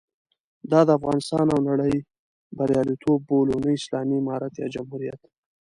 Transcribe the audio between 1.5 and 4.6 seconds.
او نړۍ بریالیتوب بولو، نه اسلامي امارت